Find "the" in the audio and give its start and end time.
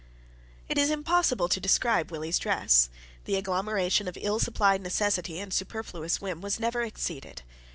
3.25-3.35